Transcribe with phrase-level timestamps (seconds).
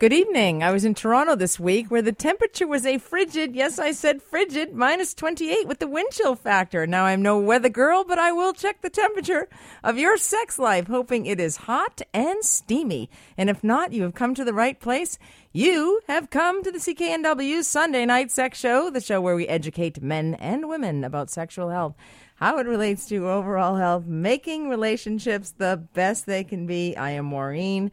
[0.00, 0.64] Good evening.
[0.64, 4.20] I was in Toronto this week where the temperature was a frigid, yes, I said
[4.20, 6.84] frigid, minus 28 with the wind chill factor.
[6.84, 9.48] Now I'm no weather girl, but I will check the temperature
[9.84, 13.08] of your sex life, hoping it is hot and steamy.
[13.38, 15.16] And if not, you have come to the right place.
[15.52, 20.02] You have come to the CKNW Sunday Night Sex Show, the show where we educate
[20.02, 21.94] men and women about sexual health
[22.36, 26.96] how it relates to overall health, making relationships the best they can be.
[26.96, 27.92] I am Maureen,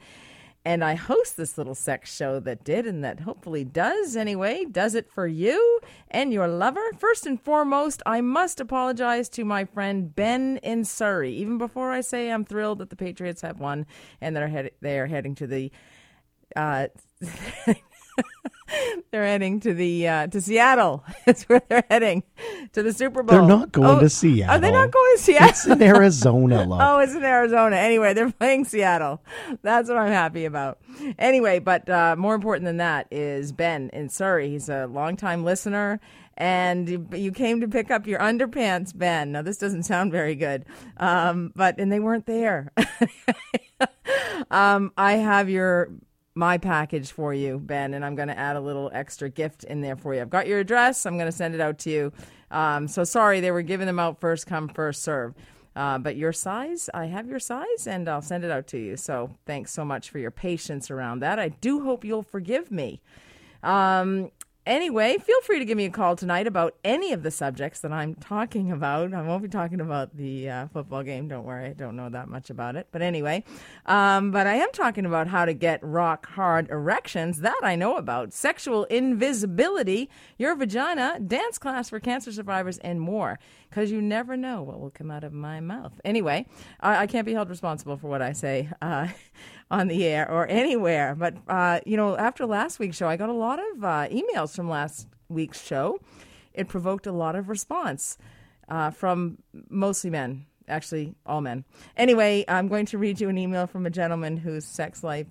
[0.63, 4.93] and I host this little sex show that did and that hopefully does anyway, does
[4.93, 5.79] it for you
[6.09, 6.83] and your lover.
[6.97, 11.33] First and foremost, I must apologize to my friend Ben in Surrey.
[11.33, 13.87] Even before I say I'm thrilled that the Patriots have won
[14.19, 15.71] and they're head- they are heading to the
[16.55, 16.87] uh,
[19.11, 21.03] they're heading to the uh, to Seattle.
[21.25, 22.23] That's where they're heading
[22.73, 23.37] to the Super Bowl.
[23.37, 24.55] They're not going oh, to Seattle.
[24.55, 25.49] Are they not going to Seattle?
[25.49, 26.81] It's in Arizona, love.
[26.81, 27.75] Oh, it's in Arizona.
[27.75, 29.21] Anyway, they're playing Seattle.
[29.61, 30.79] That's what I'm happy about.
[31.17, 34.49] Anyway, but uh, more important than that is Ben in Surrey.
[34.49, 35.99] He's a longtime listener.
[36.37, 39.33] And you, you came to pick up your underpants, Ben.
[39.33, 40.65] Now, this doesn't sound very good,
[40.97, 42.71] um, but, and they weren't there.
[44.49, 45.91] um, I have your
[46.35, 49.81] my package for you, Ben, and I'm going to add a little extra gift in
[49.81, 50.21] there for you.
[50.21, 51.05] I've got your address.
[51.05, 52.13] I'm going to send it out to you.
[52.49, 55.33] Um, so sorry, they were giving them out first come, first serve.
[55.75, 58.97] Uh, but your size, I have your size, and I'll send it out to you.
[58.97, 61.39] So thanks so much for your patience around that.
[61.39, 63.01] I do hope you'll forgive me.
[63.63, 64.31] Um,
[64.63, 67.91] Anyway, feel free to give me a call tonight about any of the subjects that
[67.91, 69.11] I'm talking about.
[69.11, 71.27] I won't be talking about the uh, football game.
[71.27, 72.87] Don't worry, I don't know that much about it.
[72.91, 73.43] But anyway,
[73.87, 77.39] um, but I am talking about how to get rock hard erections.
[77.39, 78.33] That I know about.
[78.33, 83.39] Sexual invisibility, your vagina, dance class for cancer survivors, and more.
[83.67, 85.99] Because you never know what will come out of my mouth.
[86.05, 86.45] Anyway,
[86.81, 88.69] I, I can't be held responsible for what I say.
[88.79, 89.07] Uh,
[89.71, 91.15] on the air or anywhere.
[91.15, 94.55] But, uh, you know, after last week's show, I got a lot of uh, emails
[94.55, 95.99] from last week's show.
[96.53, 98.17] It provoked a lot of response
[98.67, 99.37] uh, from
[99.69, 101.63] mostly men, actually, all men.
[101.95, 105.27] Anyway, I'm going to read you an email from a gentleman whose sex life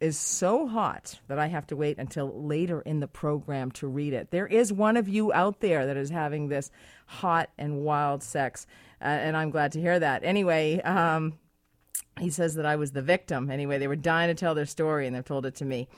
[0.00, 4.12] is so hot that I have to wait until later in the program to read
[4.12, 4.30] it.
[4.30, 6.70] There is one of you out there that is having this
[7.06, 8.66] hot and wild sex,
[9.00, 10.22] uh, and I'm glad to hear that.
[10.22, 11.38] Anyway, um,
[12.18, 13.50] he says that I was the victim.
[13.50, 15.88] Anyway, they were dying to tell their story and they've told it to me.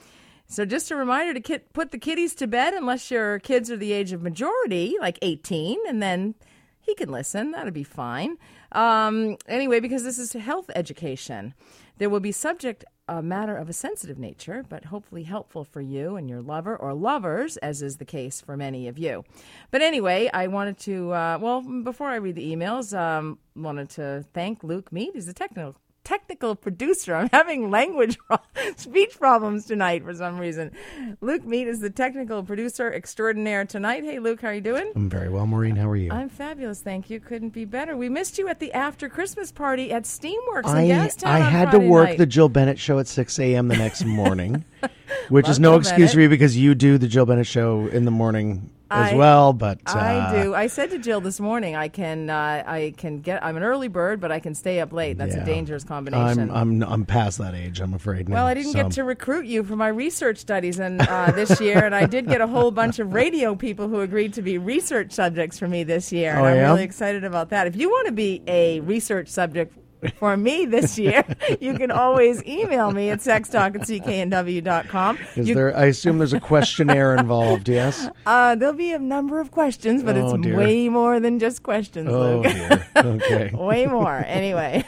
[0.47, 3.93] So, just a reminder to put the kiddies to bed unless your kids are the
[3.93, 6.35] age of majority, like 18, and then
[6.81, 7.53] he can listen.
[7.53, 8.37] That'll be fine.
[8.73, 11.55] Um, anyway, because this is health education,
[11.99, 16.15] there will be subject a matter of a sensitive nature, but hopefully helpful for you
[16.17, 19.25] and your lover or lovers, as is the case for many of you.
[19.73, 24.25] But anyway, I wanted to, uh, well, before I read the emails, um, wanted to
[24.33, 25.11] thank Luke Mead.
[25.15, 27.15] He's a technical technical producer.
[27.15, 28.19] I'm having language,
[28.77, 30.73] speech problems tonight for some reason.
[31.21, 34.05] Luke Mead is the technical producer extraordinaire tonight.
[34.05, 34.93] Hey, Luke, how are you doing?
[34.95, 35.77] I'm very well, Maureen.
[35.77, 36.11] How are you?
[36.11, 37.21] I'm fabulous, thank you.
[37.21, 37.97] Couldn't be better.
[37.97, 41.27] We missed you at the after Christmas party at Steamworks I, in Gastown.
[41.27, 42.19] I had to work night.
[42.19, 43.69] the Jill Bennett show at 6 a.m.
[43.69, 44.65] the next morning,
[45.29, 46.15] which is no Jill excuse Bennett.
[46.15, 49.53] for you because you do the Jill Bennett show in the morning as I- well.
[49.53, 50.55] But uh, I do.
[50.55, 53.45] I said to Jill this morning, I can, uh, I can get.
[53.45, 55.19] I'm an early bird, but I can stay up late.
[55.19, 55.43] That's yeah.
[55.43, 56.51] a dangerous combination.
[56.51, 57.81] I'm I'm I'm past that age.
[57.81, 58.29] I'm afraid.
[58.29, 61.31] now, Well, I didn't so- get to recruit you for my research studies and uh,
[61.33, 64.43] this year, and I did get a whole bunch of radio people who agreed to
[64.43, 66.71] be research subjects for me this year, and Oh, I'm yeah?
[66.71, 67.67] really excited about that.
[67.67, 69.77] If you want to be a research subject
[70.17, 71.25] for me this year,
[71.61, 75.19] you can always email me at sextalk at cknw.com.
[75.37, 75.77] Is You- there?
[75.77, 77.69] I assume there's a questionnaire involved.
[77.69, 78.09] Yes.
[78.27, 80.57] uh, there'll be a number of questions, but Oh, it's dear.
[80.57, 82.53] way more than just questions, Oh Luke.
[82.53, 82.87] dear.
[82.97, 83.51] Okay.
[83.55, 84.25] Way more.
[84.27, 84.85] Anyway.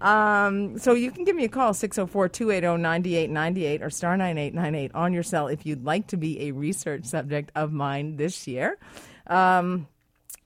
[0.00, 5.48] um, so you can give me a call, 604-280-9898 or star 9898 on your cell
[5.48, 8.78] if you'd like to be a research subject of mine this year.
[9.26, 9.86] Um,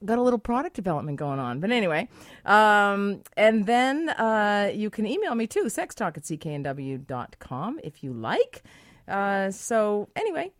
[0.05, 1.59] got a little product development going on.
[1.59, 2.07] But anyway,
[2.45, 8.63] um, and then uh, you can email me too, sextalk at cknw.com if you like.
[9.07, 10.51] Uh, so anyway,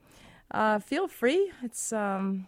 [0.52, 1.52] uh, feel free.
[1.64, 1.94] It's...
[1.94, 2.48] Um,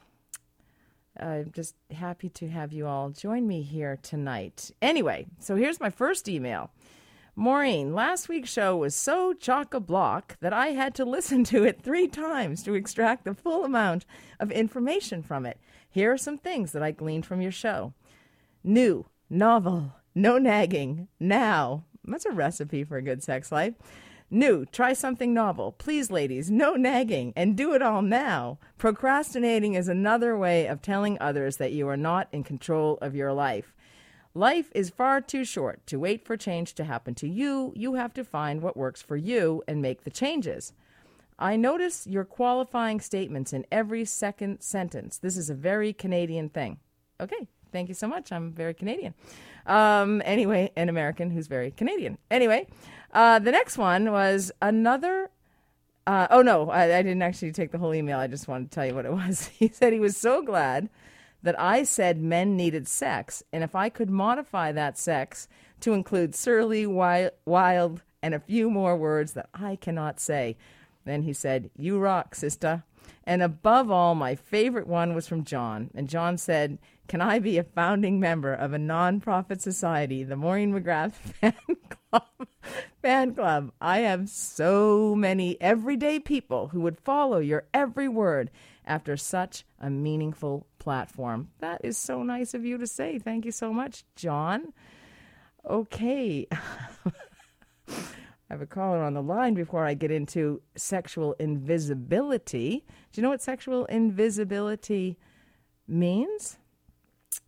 [1.20, 4.72] I'm just happy to have you all join me here tonight.
[4.82, 6.70] Anyway, so here's my first email.
[7.36, 11.64] Maureen, last week's show was so chock a block that I had to listen to
[11.64, 14.06] it three times to extract the full amount
[14.40, 15.60] of information from it.
[15.90, 17.94] Here are some things that I gleaned from your show
[18.64, 21.84] new, novel, no nagging, now.
[22.04, 23.74] That's a recipe for a good sex life.
[24.30, 25.72] New, try something novel.
[25.72, 28.60] Please, ladies, no nagging and do it all now.
[28.78, 33.32] Procrastinating is another way of telling others that you are not in control of your
[33.32, 33.74] life.
[34.34, 37.72] Life is far too short to wait for change to happen to you.
[37.76, 40.74] You have to find what works for you and make the changes.
[41.40, 45.18] I notice your qualifying statements in every second sentence.
[45.18, 46.80] This is a very Canadian thing.
[47.20, 48.32] Okay, thank you so much.
[48.32, 49.14] I'm very Canadian.
[49.66, 52.18] Um, anyway, an American who's very Canadian.
[52.32, 52.68] Anyway,
[53.12, 55.30] uh, the next one was another.
[56.08, 58.18] Uh, oh no, I, I didn't actually take the whole email.
[58.18, 59.48] I just wanted to tell you what it was.
[59.60, 60.90] He said he was so glad
[61.44, 65.48] that I said men needed sex, and if I could modify that sex
[65.82, 70.58] to include surly, wild, wild and a few more words that I cannot say.
[71.08, 72.84] Then he said, You rock, sister.
[73.24, 75.90] And above all, my favorite one was from John.
[75.96, 80.74] And John said, Can I be a founding member of a nonprofit society, the Maureen
[80.74, 81.12] McGrath
[81.42, 81.54] Fan
[81.90, 82.48] Club?
[83.02, 83.72] Fan Club.
[83.82, 88.52] I have so many everyday people who would follow your every word
[88.86, 91.50] after such a meaningful platform.
[91.60, 93.20] That is so nice of you to say.
[93.20, 94.74] Thank you so much, John.
[95.70, 96.48] Okay.
[98.50, 102.86] I have a caller on the line before I get into sexual invisibility.
[103.12, 105.18] Do you know what sexual invisibility
[105.88, 106.58] means?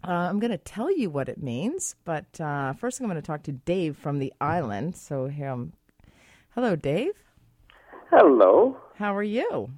[0.05, 3.21] Uh, I'm going to tell you what it means, but uh, first I'm going to
[3.21, 4.97] talk to Dave from the island.
[4.97, 5.73] So here I'm.
[6.53, 7.13] Hello, Dave.
[8.11, 8.77] Hello.
[8.95, 9.71] How are you?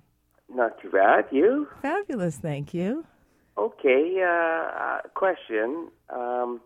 [0.50, 1.26] Not too bad.
[1.32, 1.68] You?
[1.82, 3.06] Fabulous, thank you.
[3.58, 4.24] Okay.
[4.24, 6.62] Uh, uh, question: um,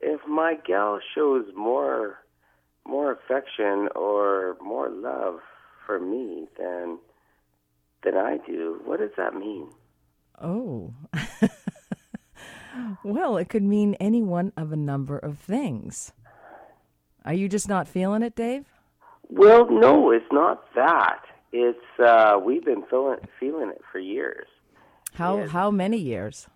[0.00, 2.18] If my gal shows more
[2.86, 5.40] more affection or more love
[5.86, 6.98] for me than
[8.04, 9.68] than I do, what does that mean?
[10.40, 10.92] Oh.
[13.04, 16.12] well, it could mean any one of a number of things.
[17.24, 18.64] Are you just not feeling it, Dave?
[19.28, 21.20] Well, no, it's not that.
[21.52, 24.46] It's uh, we've been feeling feeling it for years.
[25.14, 26.48] How how many years?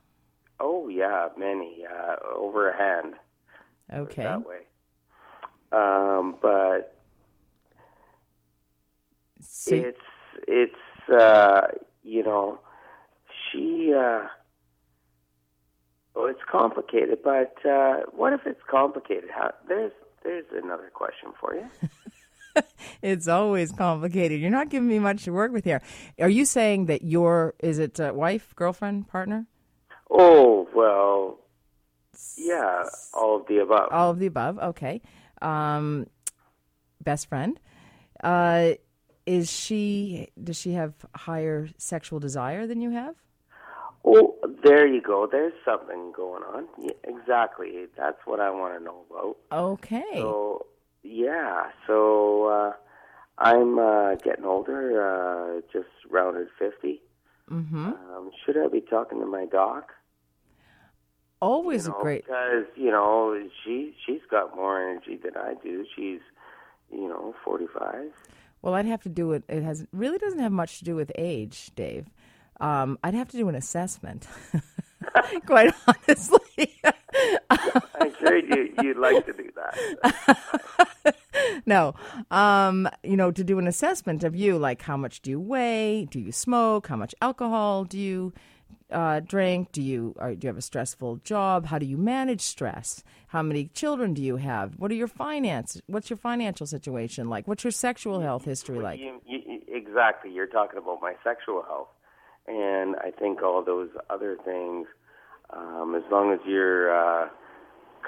[0.58, 3.14] Oh yeah, many uh, over a hand.
[3.92, 4.24] Okay.
[4.24, 4.66] That way.
[5.72, 6.96] Um, but
[9.40, 9.98] So, it's
[10.46, 11.68] it's uh
[12.02, 12.58] you know
[13.50, 14.26] she uh
[16.14, 19.92] oh it's complicated but uh what if it's complicated how there's
[20.22, 21.66] there's another question for you
[23.02, 24.40] it's always complicated.
[24.40, 25.82] You're not giving me much to work with here.
[26.18, 29.46] Are you saying that your is it uh, wife, girlfriend, partner,
[30.10, 31.38] oh well
[32.38, 34.58] yeah all of the above all of the above?
[34.58, 35.02] Okay.
[35.42, 36.06] Um,
[37.02, 37.58] best friend.
[38.22, 38.72] Uh,
[39.26, 40.28] is she?
[40.42, 43.14] Does she have higher sexual desire than you have?
[44.08, 48.84] oh there you go there's something going on yeah, exactly that's what i want to
[48.84, 50.04] know about Okay.
[50.14, 50.66] So
[51.02, 52.72] yeah, so uh,
[53.38, 57.00] I'm uh, getting older, uh, just rounded fifty.
[57.50, 57.86] mm-hmm.
[57.86, 59.92] Um, should I be talking to my doc?
[61.42, 62.24] Always You know, a great.
[62.26, 65.84] because you know she she's got more energy than I do.
[65.94, 66.20] She's
[66.92, 68.10] you know forty five.
[68.62, 69.44] Well, I'd have to do it.
[69.48, 72.06] It has really doesn't have much to do with age, Dave.
[72.58, 74.26] Um, I'd have to do an assessment.
[75.46, 76.74] Quite honestly,
[77.50, 81.16] I'm sure you you'd like to do that.
[81.66, 81.94] no.
[82.30, 86.06] Um, you know, to do an assessment of you, like how much do you weigh?
[86.10, 86.86] Do you smoke?
[86.88, 88.32] How much alcohol do you
[88.90, 89.72] uh, drink?
[89.72, 91.66] Do you or do you have a stressful job?
[91.66, 93.02] How do you manage stress?
[93.28, 94.74] How many children do you have?
[94.78, 95.80] What are your finance?
[95.86, 97.48] What's your financial situation like?
[97.48, 99.00] What's your sexual health history like?
[99.00, 100.32] You, you, exactly.
[100.32, 101.88] You're talking about my sexual health,
[102.46, 104.86] and I think all those other things.
[105.50, 107.28] Um, as long as you're uh,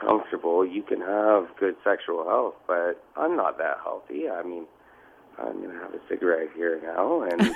[0.00, 2.54] comfortable, you can have good sexual health.
[2.66, 4.28] But I'm not that healthy.
[4.28, 4.66] I mean,
[5.38, 7.40] I'm going to have a cigarette here now, and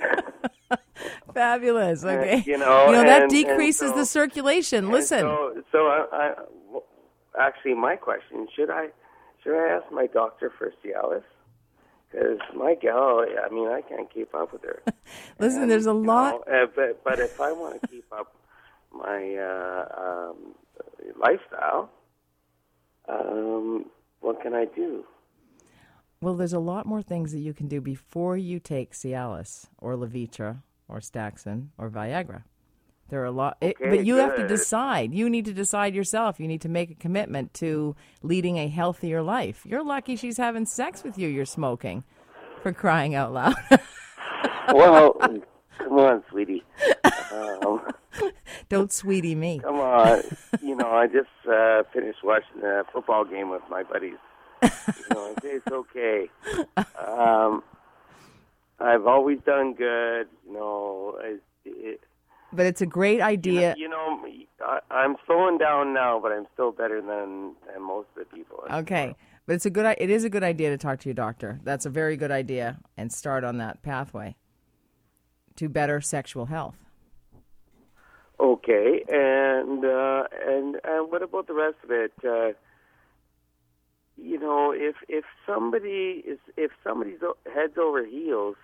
[1.34, 2.04] Fabulous.
[2.04, 2.42] Okay.
[2.46, 4.90] you know, that and- and decreases so- the circulation.
[4.90, 5.20] Listen.
[5.20, 6.34] So, so I, I,
[6.70, 6.84] well,
[7.38, 8.88] actually, my question should I
[9.42, 11.22] should I ask my doctor for Cialis?
[12.10, 14.82] Because my gal, I mean, I can't keep up with her.
[15.38, 16.46] Listen, And, there's a lot.
[16.48, 18.34] know, uh, but but if I want to keep up
[18.92, 19.84] my uh,
[20.30, 20.54] um,
[21.16, 21.88] lifestyle,
[23.08, 23.86] um,
[24.20, 25.04] what can I do?
[26.22, 29.94] Well, there's a lot more things that you can do before you take Cialis or
[29.96, 32.42] Levitra or Staxyn or Viagra.
[33.08, 35.14] There are a lot, it, Okay, but you have to decide.
[35.14, 36.38] You need to decide yourself.
[36.38, 39.62] You need to make a commitment to leading a healthier life.
[39.64, 41.26] You're lucky she's having sex with you.
[41.26, 42.04] You're smoking,
[42.62, 43.54] for crying out loud.
[44.72, 45.14] Well,
[45.78, 46.62] come on, sweetie.
[47.32, 47.80] Um,
[48.68, 49.58] Don't sweetie me.
[49.58, 50.22] Come on.
[50.62, 54.18] you know, I just uh, finished watching a football game with my buddies.
[54.62, 56.30] You know, it's okay.
[56.76, 57.62] Um,
[58.78, 60.28] I've always done good.
[60.46, 62.00] You know, it, it,
[62.52, 63.74] but it's a great idea.
[63.76, 64.20] You know,
[64.60, 68.64] I, I'm slowing down now, but I'm still better than, than most of the people.
[68.70, 69.14] Okay,
[69.46, 69.94] but it's a good.
[69.98, 71.60] It is a good idea to talk to your doctor.
[71.62, 74.36] That's a very good idea, and start on that pathway
[75.56, 76.76] to better sexual health.
[78.40, 82.12] Okay, and uh, and and what about the rest of it?
[82.24, 82.52] Uh,
[84.22, 87.20] you know, if if somebody is if somebody's
[87.52, 88.56] heads over heels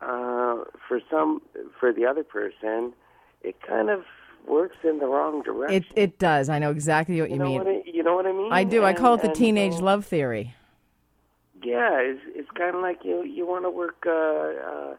[0.00, 1.42] uh, for some
[1.78, 2.92] for the other person,
[3.42, 4.04] it kind of
[4.46, 5.84] works in the wrong direction.
[5.94, 6.48] It it does.
[6.48, 7.58] I know exactly what you, you know mean.
[7.58, 8.52] what I, you know what I mean?
[8.52, 8.84] I do.
[8.84, 10.54] I call it the teenage so- love theory.
[11.62, 14.94] Yeah, it's it's kind of like you you want to work, uh, uh,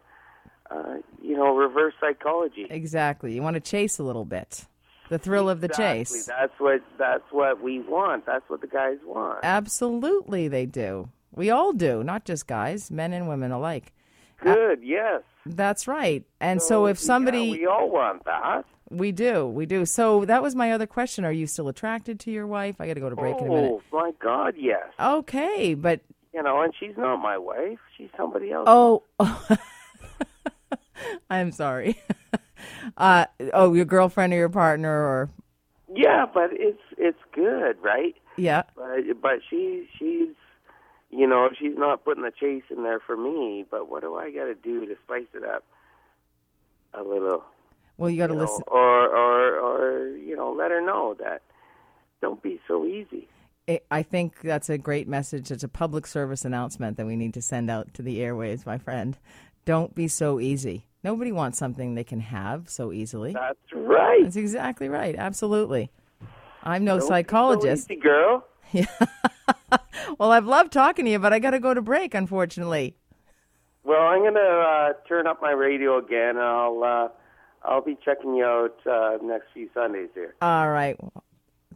[0.69, 2.67] uh, you know, reverse psychology.
[2.69, 3.33] Exactly.
[3.33, 4.65] You want to chase a little bit,
[5.11, 6.25] the thrill of the chase.
[6.25, 8.25] That's what that's what we want.
[8.25, 9.41] That's what the guys want.
[9.43, 11.09] Absolutely, they do.
[11.33, 13.91] We all do, not just guys, men and women alike.
[14.39, 14.79] Uh, Good.
[14.81, 15.21] Yes.
[15.45, 16.23] That's right.
[16.39, 18.63] And so, if somebody, yeah, we all want that.
[18.89, 19.85] we do, we do.
[19.85, 22.79] So that was my other question: Are you still attracted to your wife?
[22.79, 23.71] I got to go to break in a minute.
[23.71, 24.85] Oh my God, yes.
[24.97, 25.99] Okay, but
[26.33, 27.79] You know, and she's not my wife.
[27.97, 28.63] She's somebody else.
[28.65, 29.03] oh,
[31.29, 31.99] I'm sorry.
[32.97, 35.29] uh, oh, your girlfriend or your partner, or
[35.93, 38.15] Yeah, but it's it's good, right?
[38.37, 40.29] yeah, But but she she's
[41.09, 43.65] you know she's not putting the chase in there for me.
[43.69, 45.63] But what do I got to do to spice it up
[46.93, 47.43] a little?
[47.97, 48.63] well, you got to you know, listen.
[48.67, 51.41] or or or you know let her know that
[52.21, 53.27] don't be so easy.
[53.67, 55.51] I- I think that's a great message.
[55.51, 58.77] It's a public service announcement that we need to send out to the airways, my
[58.77, 59.17] friend.
[59.65, 60.85] Don't be so easy.
[61.03, 63.33] Nobody wants something they can have so easily.
[63.33, 64.23] That's right.
[64.23, 65.15] That's exactly right.
[65.15, 65.89] Absolutely.
[66.63, 67.91] I'm no Don't be so psychologist.
[67.91, 68.45] easy, girl.
[70.19, 72.95] Well, I've loved talking to you, but I got to go to break, unfortunately.
[73.83, 76.37] Well, I'm gonna uh, turn up my radio again.
[76.37, 77.07] I'll uh,
[77.63, 80.35] I'll be checking you out uh, next few Sundays here.
[80.41, 80.95] All right.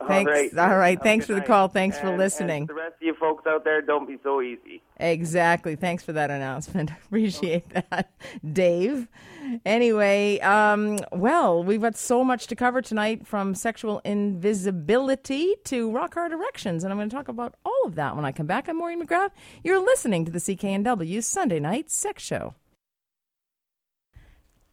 [0.07, 0.29] Thanks.
[0.29, 0.57] All right.
[0.57, 1.01] All right.
[1.01, 1.47] Thanks for the night.
[1.47, 1.67] call.
[1.69, 2.61] Thanks for listening.
[2.61, 4.81] And the rest of you folks out there, don't be so easy.
[4.97, 5.75] Exactly.
[5.75, 6.91] Thanks for that announcement.
[7.05, 8.11] Appreciate that,
[8.51, 9.07] Dave.
[9.65, 16.15] Anyway, um, well, we've got so much to cover tonight from sexual invisibility to rock
[16.15, 18.67] hard erections, and I'm going to talk about all of that when I come back.
[18.67, 19.31] I'm Maureen McGrath.
[19.63, 22.55] You're listening to the CKNW Sunday Night Sex Show.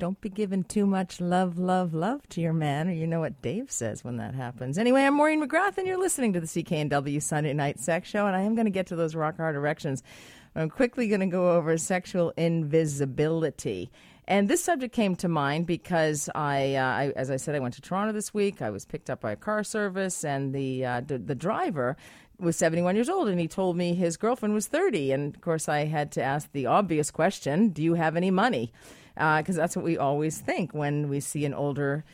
[0.03, 3.41] Don't be giving too much love, love, love to your man, or you know what
[3.41, 4.77] Dave says when that happens.
[4.77, 8.35] Anyway, I'm Maureen McGrath, and you're listening to the CKNW Sunday Night Sex Show, and
[8.35, 10.03] I am going to get to those rock hard erections.
[10.57, 13.93] I'm quickly going to go over sexual invisibility.
[14.27, 17.75] And this subject came to mind because I, uh, I, as I said, I went
[17.75, 18.61] to Toronto this week.
[18.61, 21.97] I was picked up by a car service, and the uh, the, the driver
[22.41, 25.13] was 71 years old, and he told me his girlfriend was 30.
[25.13, 28.73] And of course, I had to ask the obvious question: Do you have any money?
[29.15, 32.05] Because that's what we always think when we see an older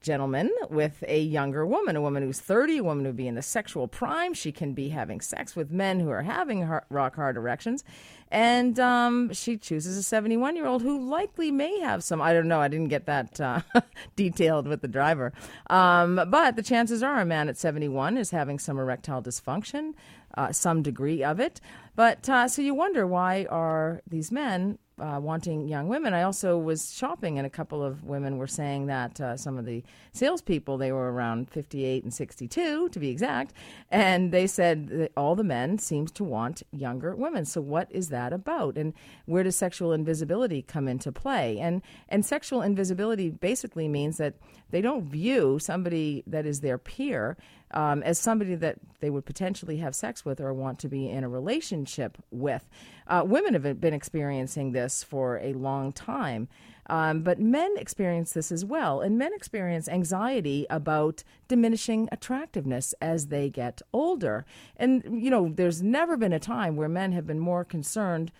[0.00, 3.42] gentleman with a younger woman, a woman who's 30, a woman who'd be in the
[3.42, 4.32] sexual prime.
[4.32, 7.84] She can be having sex with men who are having rock hard erections.
[8.30, 12.22] And um, she chooses a 71 year old who likely may have some.
[12.22, 12.60] I don't know.
[12.60, 13.60] I didn't get that uh,
[14.16, 15.32] detailed with the driver.
[15.68, 19.94] Um, but the chances are a man at 71 is having some erectile dysfunction,
[20.36, 21.60] uh, some degree of it.
[21.96, 26.14] But uh, so you wonder why are these men uh, wanting young women.
[26.14, 29.64] I also was shopping, and a couple of women were saying that uh, some of
[29.64, 33.54] the salespeople they were around 58 and 62 to be exact,
[33.90, 37.44] and they said that all the men seems to want younger women.
[37.44, 38.92] So what is that about, and
[39.26, 41.58] where does sexual invisibility come into play?
[41.58, 44.34] And and sexual invisibility basically means that
[44.70, 47.36] they don't view somebody that is their peer
[47.72, 51.24] um, as somebody that they would potentially have sex with or want to be in
[51.24, 52.68] a relationship with.
[53.06, 56.48] Uh, women have been experiencing this for a long time,
[56.86, 59.00] um, but men experience this as well.
[59.00, 64.44] And men experience anxiety about diminishing attractiveness as they get older.
[64.76, 68.32] And, you know, there's never been a time where men have been more concerned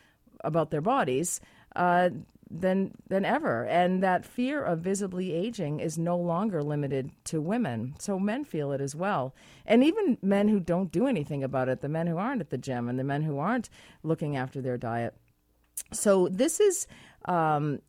[0.43, 1.41] about their bodies.
[1.77, 2.11] Uh,
[2.51, 3.65] than than ever.
[3.65, 7.95] And that fear of visibly aging is no longer limited to women.
[7.99, 9.35] So men feel it as well.
[9.65, 12.59] And even men who don't do anything about it the men who aren't at the
[12.59, 13.71] gym and the men who aren't
[14.03, 15.15] looking after their diet.
[15.93, 16.87] So this is
[17.27, 17.81] um,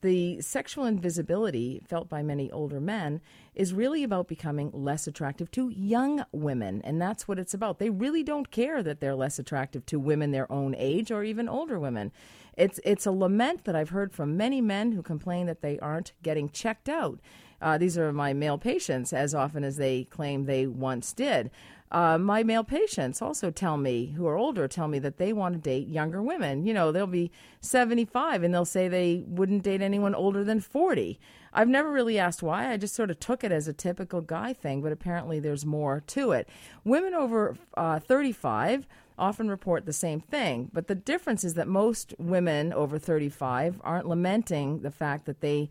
[0.00, 3.20] the sexual invisibility felt by many older men
[3.54, 6.82] is really about becoming less attractive to young women.
[6.82, 7.78] And that's what it's about.
[7.78, 11.48] They really don't care that they're less attractive to women their own age or even
[11.48, 12.10] older women.
[12.56, 16.12] It's, it's a lament that I've heard from many men who complain that they aren't
[16.22, 17.20] getting checked out.
[17.60, 21.50] Uh, these are my male patients as often as they claim they once did.
[21.90, 25.54] Uh, my male patients also tell me, who are older, tell me that they want
[25.54, 26.66] to date younger women.
[26.66, 31.18] You know, they'll be 75 and they'll say they wouldn't date anyone older than 40.
[31.52, 32.70] I've never really asked why.
[32.70, 36.02] I just sort of took it as a typical guy thing, but apparently there's more
[36.08, 36.48] to it.
[36.84, 38.86] Women over uh, 35
[39.18, 44.06] often report the same thing, but the difference is that most women over 35 aren't
[44.06, 45.70] lamenting the fact that they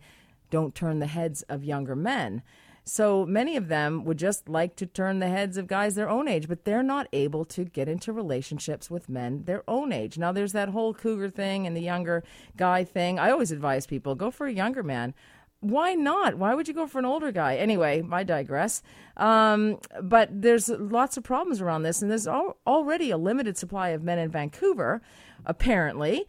[0.50, 2.42] don't turn the heads of younger men.
[2.88, 6.28] So many of them would just like to turn the heads of guys their own
[6.28, 10.18] age, but they're not able to get into relationships with men their own age.
[10.18, 12.22] Now, there's that whole cougar thing and the younger
[12.56, 13.18] guy thing.
[13.18, 15.14] I always advise people go for a younger man.
[15.58, 16.36] Why not?
[16.36, 17.56] Why would you go for an older guy?
[17.56, 18.84] Anyway, I digress.
[19.16, 23.88] Um, but there's lots of problems around this, and there's al- already a limited supply
[23.88, 25.02] of men in Vancouver,
[25.44, 26.24] apparently.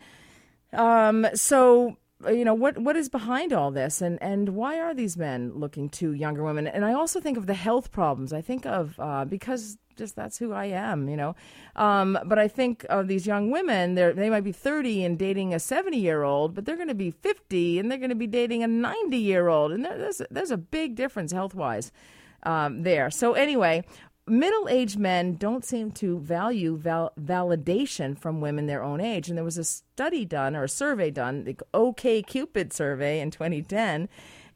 [0.73, 4.01] Um, so you know what what is behind all this?
[4.01, 6.67] And and why are these men looking to younger women?
[6.67, 8.33] And i also think of the health problems.
[8.33, 11.36] I think of uh, because just that's who i am you know?
[11.75, 15.53] Um, but i think of these young women they they might be 30 and dating
[15.53, 18.27] a 70 year old but they're going to be 50 and they're going to be
[18.27, 21.91] dating a 90 year old and there's there's a big difference health wise
[22.43, 23.09] um, there.
[23.09, 23.83] So anyway
[24.27, 29.29] middle aged men don't seem to value val- validation from women their own age.
[29.29, 33.31] And there was a study done or a survey done, the OK Cupid survey in
[33.31, 34.10] 2010.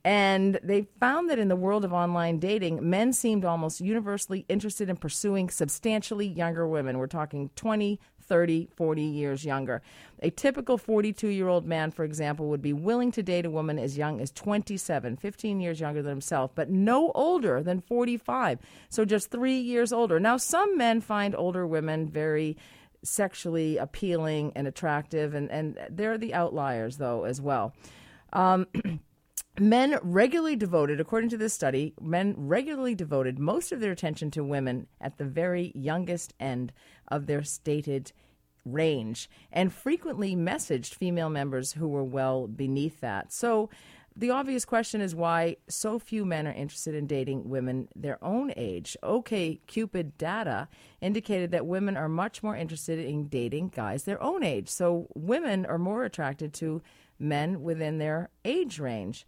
[0.04, 4.90] And they found that in the world of online dating, men seemed almost universally interested
[4.90, 6.98] in pursuing substantially younger women.
[6.98, 8.00] We're talking 20,
[8.32, 9.82] 30, 40 years younger.
[10.22, 13.78] A typical 42 year old man, for example, would be willing to date a woman
[13.78, 18.60] as young as 27, 15 years younger than himself, but no older than 45.
[18.88, 20.18] So just three years older.
[20.18, 22.56] Now, some men find older women very
[23.04, 27.76] sexually appealing and attractive, and, and they're the outliers, though, as well.
[28.32, 28.66] Um,
[29.60, 34.44] Men regularly devoted, according to this study, men regularly devoted most of their attention to
[34.44, 36.72] women at the very youngest end
[37.10, 38.14] of their stated
[38.66, 43.32] range and frequently messaged female members who were well beneath that.
[43.32, 43.70] So,
[44.14, 48.52] the obvious question is why so few men are interested in dating women their own
[48.58, 48.98] age.
[49.02, 50.68] OK Cupid data
[51.00, 54.68] indicated that women are much more interested in dating guys their own age.
[54.68, 56.82] So women are more attracted to
[57.20, 59.26] men within their age range.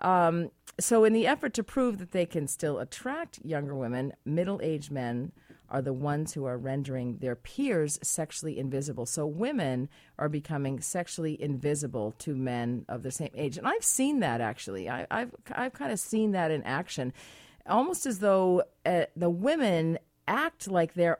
[0.00, 4.60] Um, so, in the effort to prove that they can still attract younger women, middle
[4.62, 5.30] aged men
[5.70, 9.06] are the ones who are rendering their peers sexually invisible.
[9.06, 13.58] So, women are becoming sexually invisible to men of the same age.
[13.58, 14.88] And I've seen that actually.
[14.88, 17.12] I, have I've kind of seen that in action,
[17.66, 21.18] almost as though uh, the women act like they're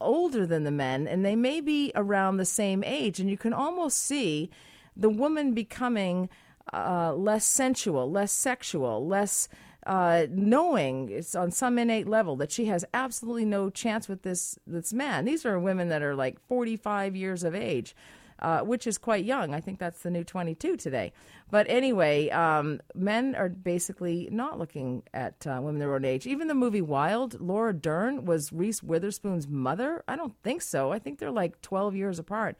[0.00, 3.20] older than the men and they may be around the same age.
[3.20, 4.50] And you can almost see
[4.96, 6.28] the woman becoming
[6.72, 9.48] uh, less sensual, less sexual, less
[9.88, 14.58] uh, knowing it's on some innate level that she has absolutely no chance with this
[14.66, 15.24] this man.
[15.24, 17.96] These are women that are like 45 years of age.
[18.40, 19.52] Uh, which is quite young.
[19.52, 21.12] I think that's the new 22 today.
[21.50, 26.24] But anyway, um, men are basically not looking at uh, women their own age.
[26.24, 30.04] Even the movie Wild, Laura Dern was Reese Witherspoon's mother.
[30.06, 30.92] I don't think so.
[30.92, 32.56] I think they're like 12 years apart.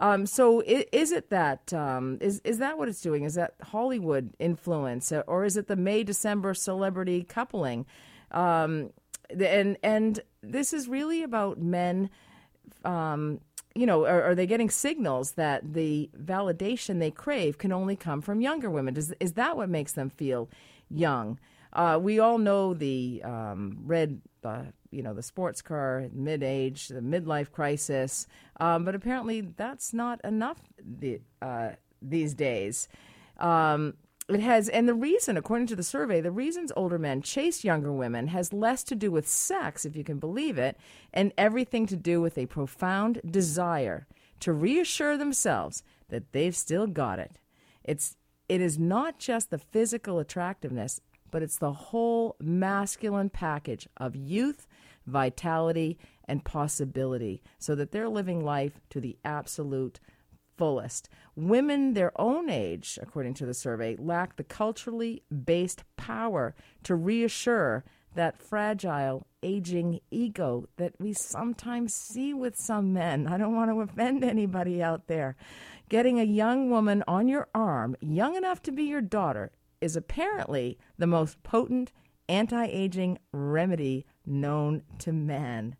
[0.00, 3.24] Um, so is, is, it that um, is is that what it's doing?
[3.24, 7.84] Is that Hollywood influence, or is it the May December celebrity coupling?
[8.30, 8.90] Um,
[9.30, 12.10] and and this is really about men.
[12.84, 13.40] Um,
[13.74, 18.20] you know, are, are, they getting signals that the validation they crave can only come
[18.20, 18.96] from younger women?
[18.96, 20.48] Is is that what makes them feel
[20.88, 21.38] young?
[21.72, 26.88] Uh, we all know the um, red uh, you know the sports car, mid age,
[26.88, 28.26] the midlife crisis.
[28.60, 31.70] Um, but apparently, that's not enough the, uh,
[32.02, 32.88] these days.
[33.38, 33.94] Um,
[34.28, 37.92] it has, and the reason, according to the survey, the reasons older men chase younger
[37.92, 40.76] women has less to do with sex, if you can believe it,
[41.14, 44.06] and everything to do with a profound desire
[44.40, 47.38] to reassure themselves that they've still got it.
[47.84, 48.16] It's
[48.48, 54.66] it is not just the physical attractiveness, but it's the whole masculine package of youth,
[55.08, 59.98] vitality, and possibility so that they're living life to the absolute
[60.56, 61.08] fullest.
[61.34, 67.84] Women their own age, according to the survey, lack the culturally based power to reassure
[68.14, 73.26] that fragile, aging ego that we sometimes see with some men.
[73.26, 75.36] I don't want to offend anybody out there.
[75.88, 80.78] Getting a young woman on your arm, young enough to be your daughter, is apparently
[80.98, 81.92] the most potent
[82.28, 85.76] anti aging remedy known to man.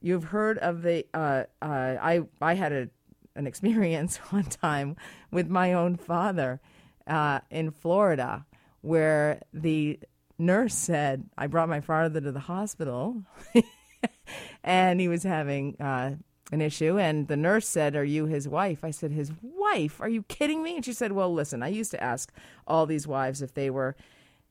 [0.00, 1.06] You've heard of the.
[1.12, 2.88] Uh, uh, I I had a
[3.34, 4.96] an experience one time
[5.30, 6.60] with my own father
[7.06, 8.46] uh, in Florida,
[8.80, 9.98] where the
[10.38, 13.22] nurse said I brought my father to the hospital.
[14.64, 16.16] and he was having uh,
[16.52, 16.98] an issue.
[16.98, 18.84] And the nurse said, Are you his wife?
[18.84, 20.00] I said, His wife?
[20.00, 20.76] Are you kidding me?
[20.76, 22.32] And she said, Well, listen, I used to ask
[22.66, 23.96] all these wives if they were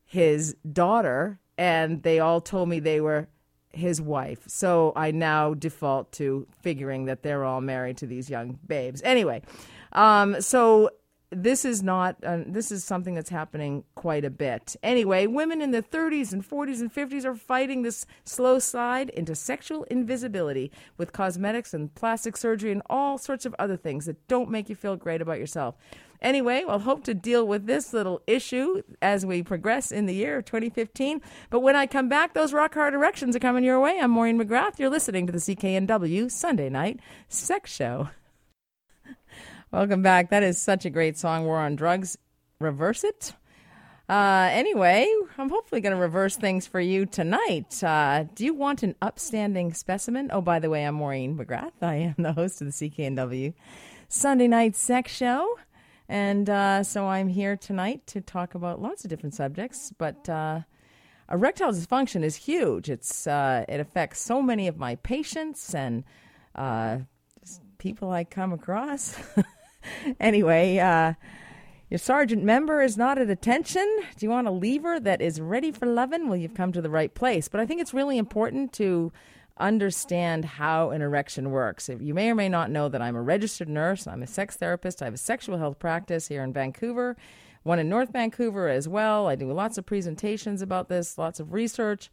[0.03, 3.27] his daughter, and they all told me they were
[3.71, 4.39] his wife.
[4.47, 9.01] So I now default to figuring that they're all married to these young babes.
[9.03, 9.41] Anyway,
[9.91, 10.89] um, so
[11.31, 15.71] this is not uh, this is something that's happening quite a bit anyway women in
[15.71, 21.11] the 30s and 40s and 50s are fighting this slow slide into sexual invisibility with
[21.11, 24.95] cosmetics and plastic surgery and all sorts of other things that don't make you feel
[24.95, 25.75] great about yourself
[26.21, 30.37] anyway we'll hope to deal with this little issue as we progress in the year
[30.37, 33.99] of 2015 but when i come back those rock hard erections are coming your way
[33.99, 38.09] i'm maureen mcgrath you're listening to the cknw sunday night sex show
[39.71, 40.29] Welcome back.
[40.29, 41.45] That is such a great song.
[41.45, 42.17] War on Drugs.
[42.59, 43.33] Reverse it.
[44.07, 47.83] Uh, anyway, I'm hopefully going to reverse things for you tonight.
[47.83, 50.29] Uh, do you want an upstanding specimen?
[50.31, 51.71] Oh, by the way, I'm Maureen McGrath.
[51.81, 53.53] I am the host of the CKNW
[54.07, 55.57] Sunday Night Sex Show.
[56.07, 60.61] And uh, so I'm here tonight to talk about lots of different subjects, but uh,
[61.31, 62.89] erectile dysfunction is huge.
[62.89, 66.03] It's uh, it affects so many of my patients and
[66.53, 66.99] uh,
[67.77, 69.17] people I come across.
[70.19, 71.13] anyway, uh,
[71.89, 73.87] your sergeant member is not at attention.
[74.17, 76.27] Do you want a lever that is ready for loving?
[76.27, 77.47] Well, you've come to the right place.
[77.47, 79.11] But I think it's really important to
[79.57, 81.89] understand how an erection works.
[81.89, 84.05] You may or may not know that I'm a registered nurse.
[84.05, 85.01] I'm a sex therapist.
[85.01, 87.15] I have a sexual health practice here in Vancouver,
[87.63, 89.27] one in North Vancouver as well.
[89.27, 92.09] I do lots of presentations about this, lots of research.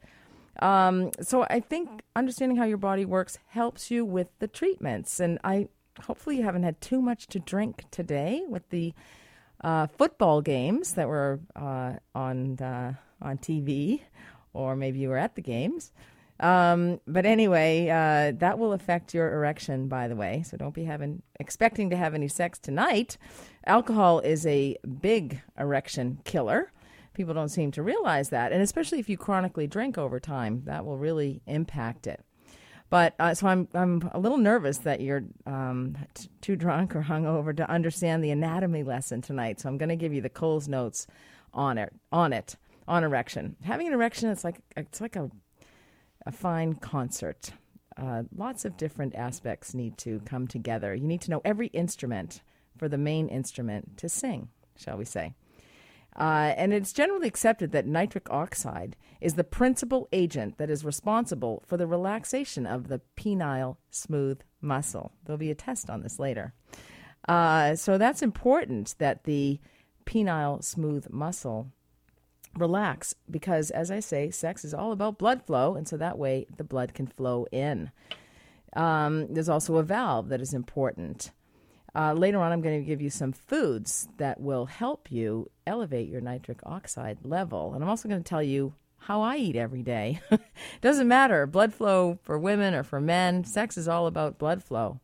[0.60, 5.18] Um, so I think understanding how your body works helps you with the treatments.
[5.18, 5.68] And I
[6.04, 8.92] hopefully you haven't had too much to drink today with the
[9.62, 12.58] uh, football games that were uh, on
[13.20, 14.00] on TV,
[14.52, 15.92] or maybe you were at the games.
[16.42, 19.86] Um, but anyway, uh, that will affect your erection.
[19.88, 23.16] By the way, so don't be having expecting to have any sex tonight.
[23.64, 26.72] Alcohol is a big erection killer.
[27.14, 30.84] People don't seem to realize that, and especially if you chronically drink over time, that
[30.84, 32.24] will really impact it.
[32.90, 37.02] But uh, so I'm I'm a little nervous that you're um, t- too drunk or
[37.02, 39.60] hungover to understand the anatomy lesson tonight.
[39.60, 41.06] So I'm going to give you the Coles notes
[41.54, 42.56] on it on it
[42.88, 43.56] on erection.
[43.62, 45.30] Having an erection, it's like it's like a
[46.26, 47.52] a fine concert.
[47.96, 50.94] Uh, lots of different aspects need to come together.
[50.94, 52.42] You need to know every instrument
[52.76, 55.34] for the main instrument to sing, shall we say.
[56.16, 61.62] Uh, and it's generally accepted that nitric oxide is the principal agent that is responsible
[61.66, 65.12] for the relaxation of the penile smooth muscle.
[65.24, 66.52] There'll be a test on this later.
[67.28, 69.58] Uh, so that's important that the
[70.04, 71.70] penile smooth muscle
[72.56, 76.46] relax because, as I say, sex is all about blood flow, and so that way
[76.56, 77.90] the blood can flow in.
[78.74, 81.30] Um, there's also a valve that is important.
[81.94, 86.08] Uh, later on, I'm going to give you some foods that will help you elevate
[86.08, 87.74] your nitric oxide level.
[87.74, 90.20] And I'm also going to tell you how I eat every day.
[90.80, 95.00] Doesn't matter, blood flow for women or for men, sex is all about blood flow.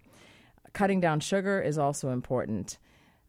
[0.72, 2.78] Cutting down sugar is also important.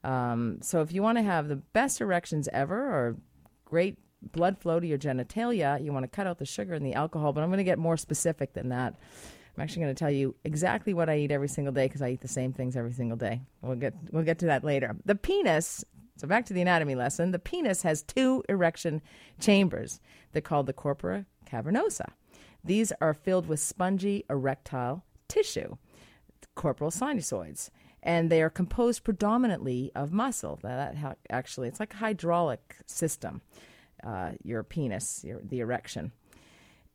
[0.03, 3.17] Um, so if you want to have the best erections ever or
[3.65, 6.93] great blood flow to your genitalia, you want to cut out the sugar and the
[6.93, 7.34] alcohol.
[7.34, 8.95] But I'm going to get more specific than that.
[9.55, 12.12] I'm actually going to tell you exactly what I eat every single day because I
[12.12, 13.41] eat the same things every single day.
[13.62, 14.95] We'll get we'll get to that later.
[15.05, 15.84] The penis.
[16.17, 17.32] So back to the anatomy lesson.
[17.32, 19.01] The penis has two erection
[19.39, 19.99] chambers.
[20.32, 22.12] They're called the corpora cavernosa.
[22.63, 25.77] These are filled with spongy erectile tissue,
[26.55, 27.69] corporal sinusoids,
[28.03, 30.60] and they are composed predominantly of muscle.
[30.62, 30.95] That
[31.29, 33.41] actually, it's like a hydraulic system.
[34.03, 36.12] Uh, your penis, your, the erection.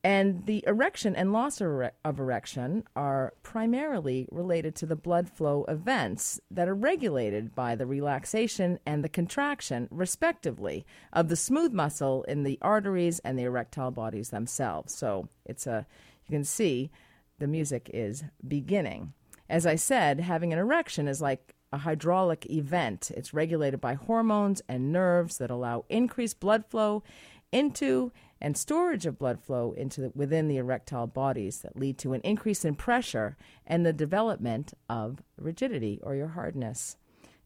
[0.02, 6.38] And the erection and loss of, erection are primarily related to the blood flow events
[6.50, 12.42] that are regulated by the relaxation and the contraction, respectively, of the smooth muscle in
[12.42, 14.94] the arteries and the erectile bodies themselves.
[14.94, 15.86] So it's a,
[16.26, 16.90] you can see
[17.38, 19.14] the music is beginning.
[19.48, 23.10] As I said, having an erection is like a hydraulic event.
[23.16, 27.02] It's regulated by hormones and nerves that allow increased blood flow
[27.50, 32.12] into and storage of blood flow into the, within the erectile bodies that lead to
[32.12, 36.96] an increase in pressure and the development of rigidity or your hardness.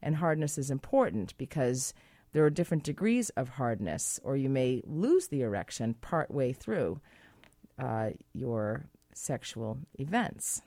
[0.02, 1.94] And hardness is important because
[2.32, 7.00] there are different degrees of hardness, or you may lose the erection partway through
[7.78, 10.60] uh, your sexual events.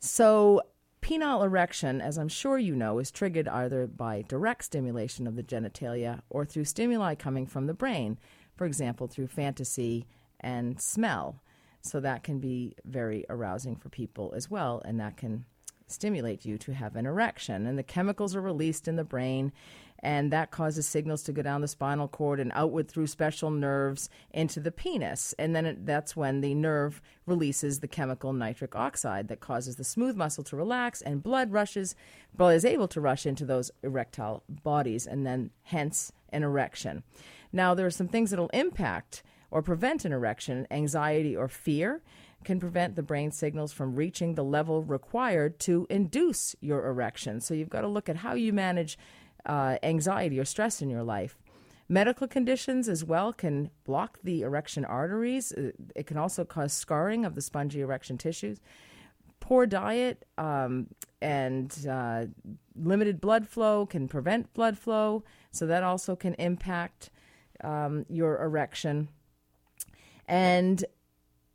[0.00, 0.62] So,
[1.06, 5.42] penile erection, as I'm sure you know, is triggered either by direct stimulation of the
[5.42, 8.18] genitalia or through stimuli coming from the brain,
[8.56, 10.04] for example, through fantasy
[10.40, 11.40] and smell.
[11.80, 15.44] So that can be very arousing for people as well, and that can
[15.86, 17.68] stimulate you to have an erection.
[17.68, 19.52] And the chemicals are released in the brain,
[20.00, 24.08] and that causes signals to go down the spinal cord and outward through special nerves
[24.30, 25.34] into the penis.
[25.38, 29.84] And then it, that's when the nerve releases the chemical nitric oxide that causes the
[29.84, 31.94] smooth muscle to relax, and blood rushes,
[32.34, 37.02] blood is able to rush into those erectile bodies, and then hence an erection.
[37.52, 42.02] Now, there are some things that will impact or prevent an erection anxiety or fear
[42.44, 47.40] can prevent the brain signals from reaching the level required to induce your erection.
[47.40, 48.98] So you've got to look at how you manage
[49.46, 51.38] uh, anxiety or stress in your life.
[51.88, 55.52] Medical conditions as well can block the erection arteries.
[55.52, 58.60] Uh, it can also cause scarring of the spongy erection tissues.
[59.38, 60.88] Poor diet um,
[61.22, 62.26] and uh,
[62.74, 67.10] limited blood flow can prevent blood flow, so that also can impact
[67.62, 69.08] um, your erection.
[70.26, 70.84] And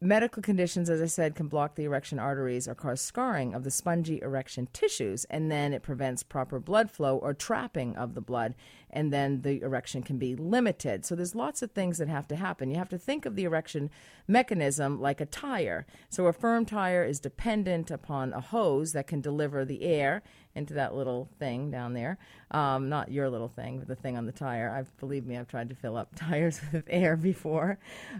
[0.03, 3.69] medical conditions, as I said, can block the erection arteries or cause scarring of the
[3.69, 8.55] spongy erection tissues, and then it prevents proper blood flow or trapping of the blood,
[8.89, 11.05] and then the erection can be limited.
[11.05, 12.71] So there's lots of things that have to happen.
[12.71, 13.91] You have to think of the erection
[14.27, 15.85] mechanism like a tire.
[16.09, 20.23] So a firm tire is dependent upon a hose that can deliver the air
[20.55, 22.17] into that little thing down there.
[22.49, 24.69] Um, not your little thing, but the thing on the tire.
[24.69, 27.77] I've believe me, I've tried to fill up tires with air before.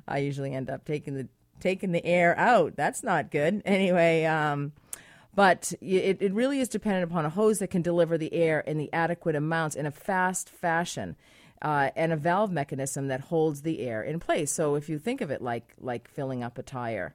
[0.07, 1.27] I usually end up taking the
[1.62, 2.76] taking the air out.
[2.76, 3.62] That's not good.
[3.71, 4.74] Anyway, um,
[5.34, 8.78] but it, it really is dependent upon a hose that can deliver the air in
[8.78, 11.15] the adequate amounts in a fast fashion.
[11.62, 14.52] Uh, and a valve mechanism that holds the air in place.
[14.52, 17.13] So if you think of it like like filling up a tire,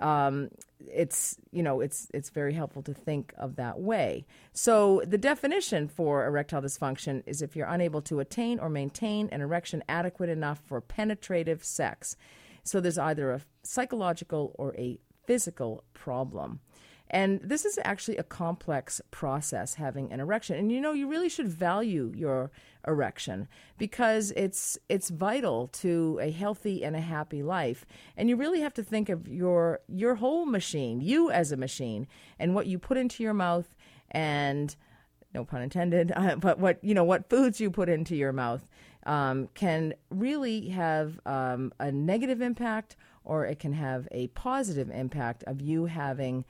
[0.00, 0.50] um,
[0.88, 4.26] it's you know it's it's very helpful to think of that way.
[4.52, 9.40] So the definition for erectile dysfunction is if you're unable to attain or maintain an
[9.40, 12.16] erection adequate enough for penetrative sex.
[12.66, 16.60] So there's either a psychological or a physical problem.
[17.08, 20.56] And this is actually a complex process having an erection.
[20.56, 22.50] And you know, you really should value your
[22.86, 23.46] erection
[23.78, 27.86] because it's it's vital to a healthy and a happy life.
[28.16, 32.08] And you really have to think of your your whole machine, you as a machine,
[32.40, 33.76] and what you put into your mouth
[34.10, 34.74] and
[35.32, 38.66] no pun intended, but what you know what foods you put into your mouth
[39.06, 45.42] um, can really have um, a negative impact or it can have a positive impact
[45.46, 46.44] of you having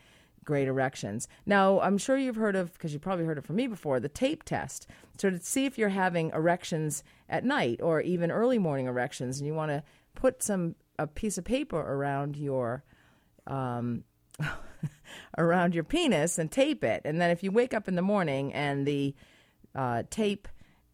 [0.45, 1.29] great erections.
[1.45, 4.09] Now, I'm sure you've heard of, because you probably heard it from me before, the
[4.09, 4.87] tape test.
[5.19, 9.47] So to see if you're having erections at night or even early morning erections, and
[9.47, 9.83] you want to
[10.15, 12.83] put some a piece of paper around your
[13.47, 14.05] um,
[15.39, 18.53] around your penis and tape it, and then if you wake up in the morning
[18.55, 19.15] and the
[19.75, 20.49] uh, tape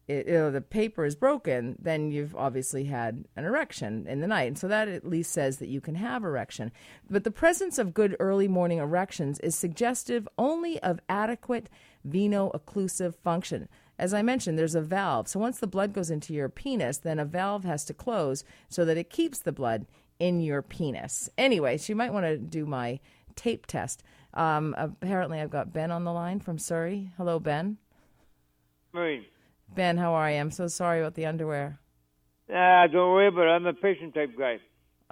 [0.07, 4.27] it, you know, the paper is broken, then you've obviously had an erection in the
[4.27, 4.47] night.
[4.47, 6.71] And so that at least says that you can have erection.
[7.09, 11.69] But the presence of good early morning erections is suggestive only of adequate
[12.07, 13.69] veno-occlusive function.
[13.97, 15.27] As I mentioned, there's a valve.
[15.27, 18.83] So once the blood goes into your penis, then a valve has to close so
[18.85, 19.85] that it keeps the blood
[20.19, 21.29] in your penis.
[21.37, 22.99] Anyway, so you might want to do my
[23.35, 24.03] tape test.
[24.33, 27.11] Um, apparently, I've got Ben on the line from Surrey.
[27.17, 27.77] Hello, Ben.
[28.91, 29.27] Marie.
[29.75, 30.37] Ben, how are you?
[30.37, 31.79] I'm so sorry about the underwear.
[32.53, 33.49] Ah, don't worry about it.
[33.49, 34.59] I'm a patient type guy.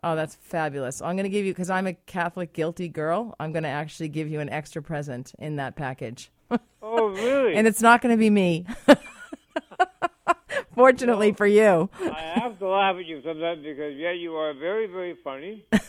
[0.04, 1.02] Oh, that's fabulous.
[1.02, 4.10] I'm going to give you, because I'm a Catholic guilty girl, I'm going to actually
[4.10, 6.32] give you an extra present in that package.
[6.84, 7.56] Oh, really?
[7.56, 8.66] and it's not going to be me.
[10.76, 11.90] Fortunately well, for you.
[12.02, 15.66] I have to laugh at you sometimes because, yeah, you are very, very funny.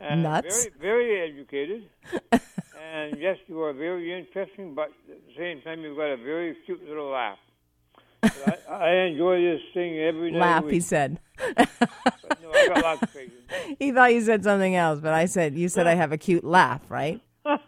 [0.00, 0.66] And Nuts.
[0.80, 1.88] Very, very educated.
[2.32, 6.56] and yes, you are very interesting, but at the same time, you've got a very
[6.66, 7.38] cute little laugh.
[8.24, 10.38] I, I, enjoy this thing every day.
[10.38, 11.18] Laugh, he said.
[11.58, 11.64] no,
[12.52, 13.76] I got lots of patience.
[13.78, 16.44] He thought you said something else, but I said you said I have a cute
[16.44, 17.20] laugh, right?
[17.44, 17.58] oh,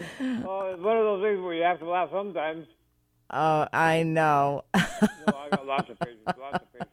[0.00, 2.66] it's one of those things where you have to laugh sometimes.
[3.30, 4.64] Oh, I know.
[4.74, 6.20] no, I got lots of patience.
[6.26, 6.90] Lots of patience.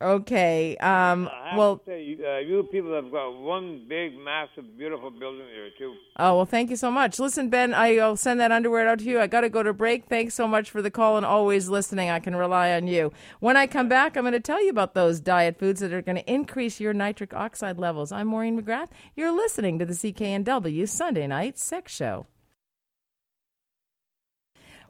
[0.00, 0.76] Okay.
[0.78, 5.94] Um, well, say, uh, you people have got one big, massive, beautiful building there too.
[6.16, 7.18] Oh well, thank you so much.
[7.18, 9.20] Listen, Ben, I'll send that underwear out to you.
[9.20, 10.06] I got to go to break.
[10.06, 12.10] Thanks so much for the call and always listening.
[12.10, 13.12] I can rely on you.
[13.40, 16.02] When I come back, I'm going to tell you about those diet foods that are
[16.02, 18.12] going to increase your nitric oxide levels.
[18.12, 18.88] I'm Maureen McGrath.
[19.14, 22.26] You're listening to the CKNW Sunday Night Sex Show.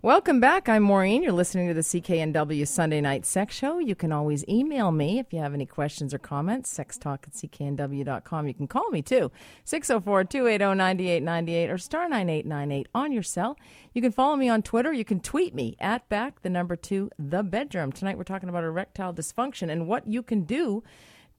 [0.03, 0.67] Welcome back.
[0.67, 1.23] I'm Maureen.
[1.23, 3.81] You're listening to the CKNW Sunday Night Sex Show.
[3.81, 6.73] You can always email me if you have any questions or comments.
[6.73, 8.49] Sextalk at cknw.com.
[8.49, 9.31] You can call me too.
[9.65, 13.59] 604 280 9898 or star 9898 on your cell.
[13.93, 14.91] You can follow me on Twitter.
[14.91, 17.93] You can tweet me at back the number two, the bedroom.
[17.93, 20.83] Tonight we're talking about erectile dysfunction and what you can do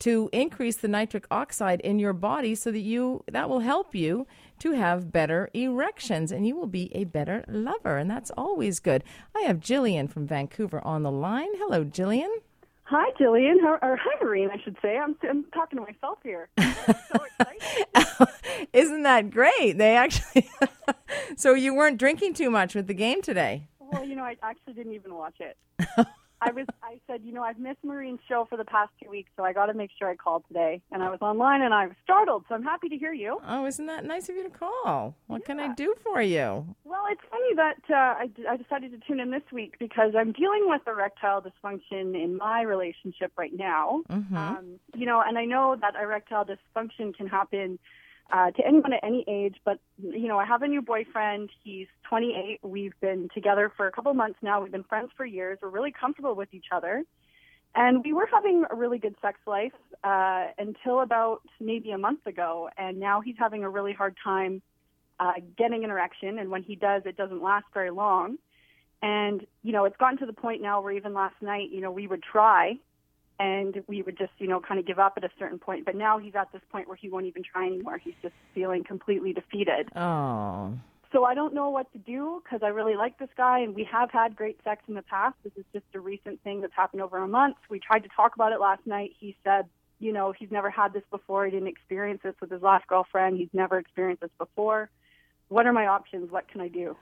[0.02, 4.26] to increase the nitric oxide in your body so that you that will help you
[4.62, 9.04] to have better erections and you will be a better lover and that's always good.
[9.36, 11.50] I have Jillian from Vancouver on the line.
[11.56, 12.30] Hello Jillian.
[12.84, 13.62] Hi, Jillian.
[13.62, 14.97] How, or hi, Maureen, I should say.
[14.97, 16.50] I'm, I'm talking to myself here.
[16.60, 18.26] so.
[18.74, 19.78] Isn't that great?
[19.78, 20.50] They actually.
[21.38, 23.67] so you weren't drinking too much with the game today.
[23.80, 25.58] Well, you know, I actually didn't even watch it.
[26.42, 26.66] I was.
[26.84, 29.54] I said, you know, I've missed Maureen's show for the past two weeks, so I
[29.54, 30.82] got to make sure I called today.
[30.92, 32.46] And I was online, and I was startled.
[32.50, 33.40] So I'm happy to hear you.
[33.48, 35.16] Oh, isn't that nice of you to call?
[35.28, 36.66] What can I do for you?
[36.84, 40.14] Well, it's funny that uh, I, d- I decided to tune in this week because
[40.18, 44.02] I'm dealing with erectile dysfunction in my relationship right now.
[44.10, 44.36] Mm-hmm.
[44.36, 47.78] Um, you know, and I know that erectile dysfunction can happen
[48.32, 49.56] uh, to anyone at any age.
[49.63, 51.50] But you know, I have a new boyfriend.
[51.63, 52.60] He's 28.
[52.63, 54.62] We've been together for a couple months now.
[54.62, 55.60] We've been friends for years.
[55.62, 57.04] We're really comfortable with each other,
[57.76, 62.26] and we were having a really good sex life uh, until about maybe a month
[62.26, 62.70] ago.
[62.78, 64.62] And now he's having a really hard time
[65.20, 68.38] uh, getting an erection, and when he does, it doesn't last very long.
[69.02, 71.91] And you know, it's gotten to the point now where even last night, you know,
[71.91, 72.78] we would try
[73.42, 75.84] and we would just, you know, kind of give up at a certain point.
[75.84, 77.98] But now he's at this point where he won't even try anymore.
[77.98, 79.90] He's just feeling completely defeated.
[79.96, 80.74] Oh.
[81.12, 83.84] So I don't know what to do because I really like this guy and we
[83.92, 85.36] have had great sex in the past.
[85.44, 87.58] This is just a recent thing that's happened over a month.
[87.70, 89.12] We tried to talk about it last night.
[89.20, 89.66] He said,
[90.00, 91.46] you know, he's never had this before.
[91.46, 93.38] He didn't experience this with his last girlfriend.
[93.38, 94.90] He's never experienced this before.
[95.50, 96.32] What are my options?
[96.32, 96.96] What can I do?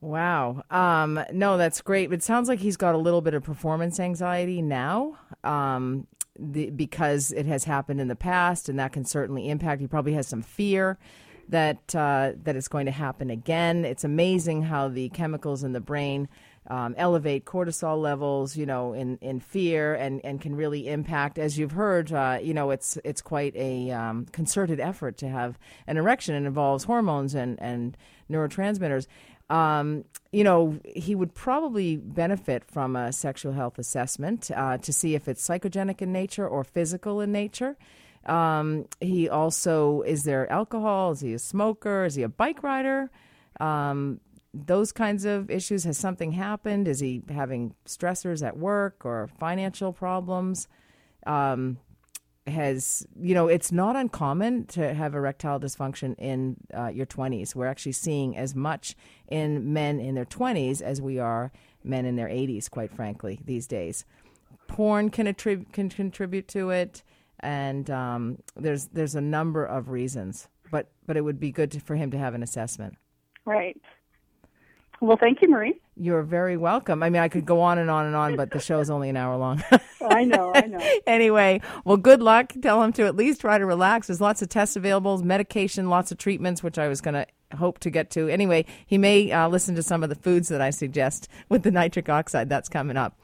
[0.00, 0.62] Wow.
[0.70, 2.12] Um, no, that's great.
[2.12, 6.06] It sounds like he's got a little bit of performance anxiety now um,
[6.38, 9.80] the, because it has happened in the past, and that can certainly impact.
[9.80, 10.98] He probably has some fear
[11.48, 13.84] that uh, that it's going to happen again.
[13.84, 16.28] It's amazing how the chemicals in the brain
[16.68, 21.38] um, elevate cortisol levels, you know, in, in fear and, and can really impact.
[21.38, 25.58] As you've heard, uh, you know, it's it's quite a um, concerted effort to have
[25.86, 26.34] an erection.
[26.34, 27.96] It involves hormones and, and
[28.30, 29.06] neurotransmitters.
[29.48, 35.14] Um, you know, he would probably benefit from a sexual health assessment uh, to see
[35.14, 37.76] if it's psychogenic in nature or physical in nature.
[38.26, 41.12] Um, he also is there alcohol?
[41.12, 42.04] Is he a smoker?
[42.04, 43.10] Is he a bike rider?
[43.60, 44.20] Um,
[44.52, 45.84] those kinds of issues.
[45.84, 46.88] Has something happened?
[46.88, 50.66] Is he having stressors at work or financial problems?
[51.26, 51.78] Um,
[52.46, 57.66] has you know it's not uncommon to have erectile dysfunction in uh, your 20s we're
[57.66, 58.94] actually seeing as much
[59.28, 61.50] in men in their 20s as we are
[61.82, 64.04] men in their 80s quite frankly these days.
[64.68, 67.02] Porn can, attrib- can contribute to it
[67.40, 71.80] and um, there's there's a number of reasons but but it would be good to,
[71.80, 72.96] for him to have an assessment.
[73.44, 73.80] Right.
[75.00, 75.78] Well, thank you, Marie.
[75.96, 78.60] you're very welcome i mean i could go on and on and on but the
[78.60, 79.62] show's only an hour long
[80.08, 80.78] I know, I know.
[81.06, 82.52] anyway, well, good luck.
[82.62, 84.06] Tell him to at least try to relax.
[84.06, 87.80] There's lots of tests available, medication, lots of treatments, which I was going to hope
[87.80, 88.28] to get to.
[88.28, 91.70] Anyway, he may uh, listen to some of the foods that I suggest with the
[91.72, 92.48] nitric oxide.
[92.48, 93.18] That's coming up.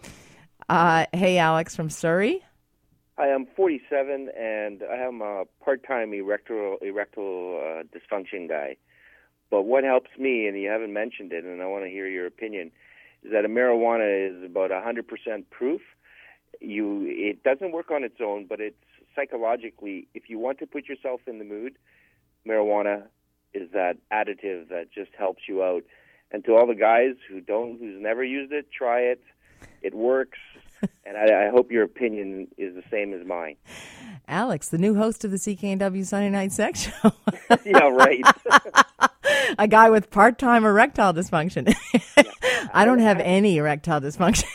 [0.69, 2.43] Uh, hey, Alex from Surrey.
[3.19, 8.77] I am 47 and I am a part-time erectile erectile uh, dysfunction guy.
[9.53, 12.27] But what helps me, and you haven't mentioned it, and I want to hear your
[12.27, 12.73] opinion,
[13.23, 15.05] is that a marijuana is about 100%
[15.51, 15.83] proof.
[16.59, 18.83] You, it doesn't work on its own, but it's
[19.15, 20.09] psychologically.
[20.15, 21.77] If you want to put yourself in the mood,
[22.49, 23.09] marijuana
[23.53, 25.85] is that additive that just helps you out.
[26.31, 29.23] And to all the guys who don't, who's never used it, try it.
[29.83, 30.39] It works,
[31.05, 33.57] and I, I hope your opinion is the same as mine.
[34.27, 37.13] Alex, the new host of the CKNW Sunday Night Sex Show.
[37.67, 38.25] yeah, right.
[39.59, 41.75] a guy with part time erectile dysfunction.
[42.75, 44.47] I don't have any erectile dysfunction.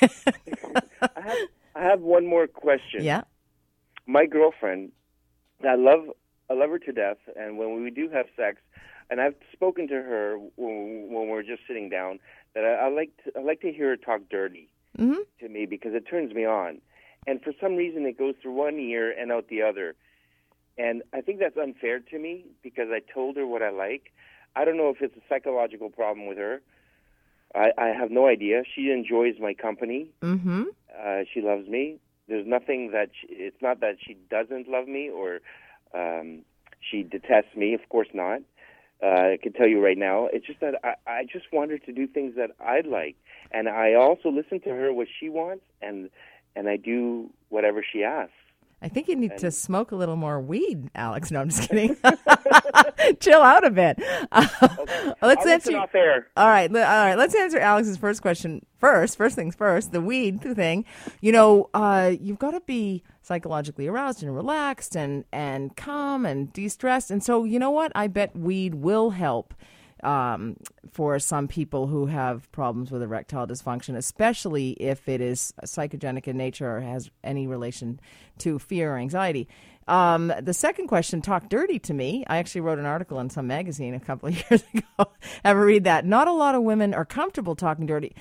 [1.01, 1.37] I have,
[1.75, 3.03] I have one more question.
[3.03, 3.23] yeah.
[4.05, 4.91] My girlfriend,
[5.67, 6.05] I love,
[6.49, 8.57] I love her to death, and when we do have sex,
[9.09, 12.19] and I've spoken to her when, when we're just sitting down,
[12.55, 15.17] that I, I like, to, I like to hear her talk dirty Mhm.
[15.41, 16.79] to me because it turns me on,
[17.27, 19.95] and for some reason it goes through one ear and out the other,
[20.77, 24.13] and I think that's unfair to me because I told her what I like.
[24.57, 26.61] I don't know if it's a psychological problem with her.
[27.53, 28.63] I, I have no idea.
[28.75, 30.09] She enjoys my company.
[30.21, 30.63] Mm-hmm.
[30.99, 31.99] Uh, she loves me.
[32.27, 35.39] There's nothing that she, it's not that she doesn't love me or
[35.93, 36.39] um,
[36.81, 37.73] she detests me.
[37.73, 38.41] Of course not.
[39.01, 40.27] Uh, I can tell you right now.
[40.33, 43.15] It's just that I, I just want her to do things that I like,
[43.51, 46.09] and I also listen to her what she wants, and
[46.55, 48.33] and I do whatever she asks.
[48.81, 51.31] I think you need to smoke a little more weed, Alex.
[51.31, 51.97] No, I'm just kidding.
[53.19, 53.99] Chill out a bit.
[54.31, 54.47] Uh,
[55.21, 55.77] let's I'll answer.
[55.77, 56.27] off air.
[56.37, 57.15] All right, all right.
[57.15, 59.17] Let's answer Alex's first question first.
[59.17, 59.91] First things first.
[59.91, 60.85] The weed thing.
[61.21, 66.53] You know, uh, you've got to be psychologically aroused and relaxed and and calm and
[66.53, 67.09] de-stressed.
[67.09, 67.91] And so, you know what?
[67.95, 69.55] I bet weed will help
[70.03, 70.55] um,
[70.91, 76.37] for some people who have problems with erectile dysfunction, especially if it is psychogenic in
[76.37, 77.99] nature or has any relation
[78.39, 79.47] to fear or anxiety.
[79.87, 82.25] Um, the second question, talk dirty to me.
[82.27, 85.11] I actually wrote an article in some magazine a couple of years ago.
[85.45, 86.05] Ever read that?
[86.05, 88.13] Not a lot of women are comfortable talking dirty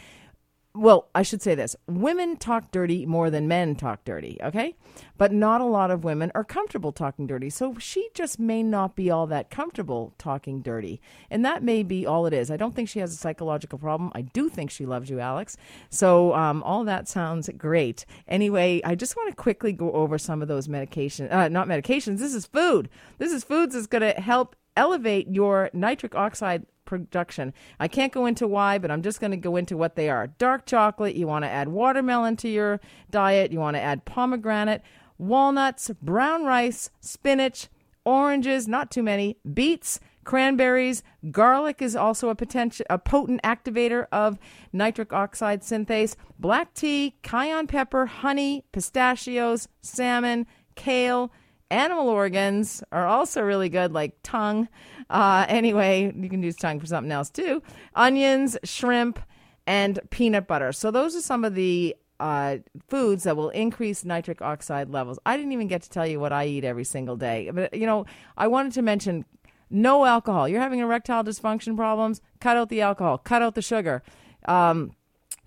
[0.77, 4.75] well, I should say this women talk dirty more than men talk dirty, okay?
[5.19, 7.51] But not a lot of women are comfortable talking dirty.
[7.51, 11.01] So she just may not be all that comfortable talking dirty.
[11.31, 12.51] And that may be all it is.
[12.51, 14.13] I don't think she has a psychological problem.
[14.15, 15.57] I do think she loves you, Alex.
[15.91, 18.05] So um, all that sounds great.
[18.29, 22.19] Anyway, I just want to quickly go over some of those medications, uh, not medications,
[22.19, 22.89] this is food.
[23.19, 27.53] This is foods that's going to help elevate your nitric oxide production.
[27.81, 30.29] I can't go into why, but I'm just going to go into what they are.
[30.29, 34.83] Dark chocolate, you want to add watermelon to your diet, you want to add pomegranate,
[35.19, 37.69] walnuts, brown rice, spinach,
[38.05, 44.39] oranges, not too many, beets, cranberries, garlic is also a potential a potent activator of
[44.73, 51.33] nitric oxide synthase, black tea, cayenne pepper, honey, pistachios, salmon, kale,
[51.71, 54.69] animal organs are also really good like tongue
[55.09, 57.63] uh, anyway, you can use tongue for something else too.
[57.95, 59.21] Onions, shrimp,
[59.67, 60.73] and peanut butter.
[60.73, 62.59] So those are some of the uh,
[62.89, 65.19] foods that will increase nitric oxide levels.
[65.27, 67.51] I didn't even get to tell you what I eat every single day.
[67.53, 68.07] But, you know,
[68.37, 69.25] I wanted to mention
[69.71, 70.49] no alcohol.
[70.49, 74.03] You're having erectile dysfunction problems, cut out the alcohol, cut out the sugar.
[74.47, 74.93] Um,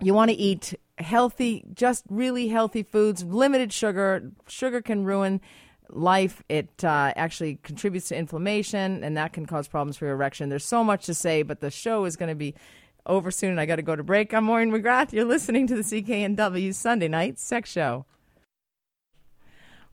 [0.02, 4.30] you want to eat healthy, just really healthy foods, limited sugar.
[4.46, 5.40] Sugar can ruin
[5.92, 6.42] life.
[6.48, 10.48] It uh, actually contributes to inflammation, and that can cause problems for your erection.
[10.48, 12.54] There's so much to say, but the show is going to be
[13.06, 13.58] over soon.
[13.58, 14.32] I got to go to break.
[14.34, 15.12] I'm Maureen McGrath.
[15.12, 18.06] You're listening to the CKNW Sunday Night Sex Show.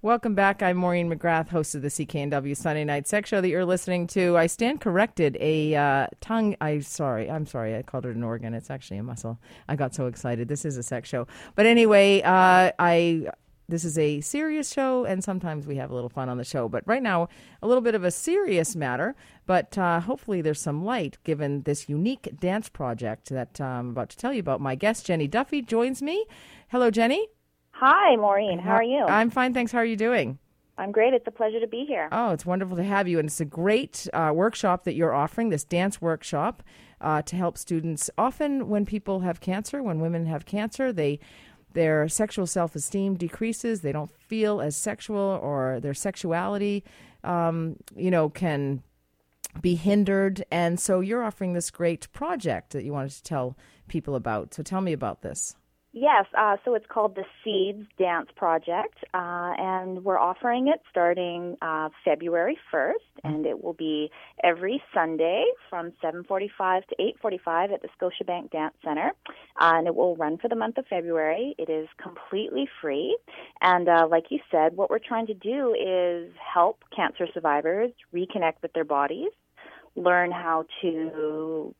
[0.03, 0.61] Welcome back.
[0.61, 4.37] I'm Maureen McGrath, host of the CKNW Sunday Night Sex Show that you're listening to.
[4.37, 5.35] I stand corrected.
[5.39, 6.55] A uh, tongue.
[6.61, 7.31] I sorry.
[7.31, 7.75] I'm sorry.
[7.75, 8.53] I called it an organ.
[8.53, 9.39] It's actually a muscle.
[9.67, 10.49] I got so excited.
[10.49, 11.27] This is a sex show.
[11.55, 13.27] But anyway, uh, I
[13.69, 16.69] this is a serious show, and sometimes we have a little fun on the show.
[16.69, 17.27] But right now,
[17.61, 19.15] a little bit of a serious matter,
[19.45, 24.09] but uh, hopefully there's some light given this unique dance project that uh, I'm about
[24.09, 24.61] to tell you about.
[24.61, 26.25] My guest, Jenny Duffy, joins me.
[26.69, 27.27] Hello, Jenny.
[27.71, 28.59] Hi, Maureen.
[28.59, 29.03] How are you?
[29.05, 29.71] I'm fine, thanks.
[29.71, 30.39] How are you doing?
[30.79, 31.13] I'm great.
[31.13, 32.07] It's a pleasure to be here.
[32.11, 33.19] Oh, it's wonderful to have you.
[33.19, 36.61] And it's a great uh, workshop that you're offering, this dance workshop,
[37.01, 38.09] uh, to help students.
[38.17, 41.19] Often, when people have cancer, when women have cancer, they
[41.77, 43.81] their sexual self esteem decreases.
[43.81, 46.83] They don't feel as sexual, or their sexuality,
[47.23, 48.81] um, you know, can
[49.61, 50.43] be hindered.
[50.49, 53.55] And so you're offering this great project that you wanted to tell
[53.87, 54.55] people about.
[54.55, 55.55] So tell me about this.
[55.99, 61.57] Yes, uh, so it's called the Seeds Dance Project, uh, and we're offering it starting
[61.59, 64.11] uh, February 1st, and it will be
[64.43, 69.11] every Sunday from 7:45 to 8:45 at the Scotiabank Dance Center,
[69.59, 71.55] uh, and it will run for the month of February.
[71.57, 73.17] It is completely free,
[73.61, 78.61] and uh, like you said, what we're trying to do is help cancer survivors reconnect
[78.61, 79.31] with their bodies,
[79.95, 81.73] learn how to